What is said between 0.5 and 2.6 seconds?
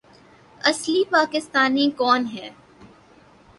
اصلی پاکستانی کون ہے